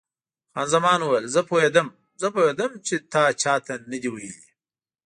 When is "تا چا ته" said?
3.11-3.73